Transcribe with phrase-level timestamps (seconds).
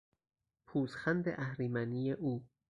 [0.65, 2.45] پوزخند اهریمنی او